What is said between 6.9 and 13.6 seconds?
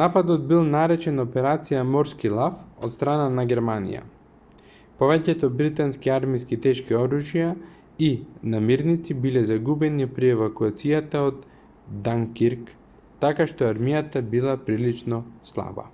оружја и намирници биле загубени при евакуацијата од данкирк така